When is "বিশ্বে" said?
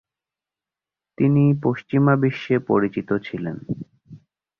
2.15-2.55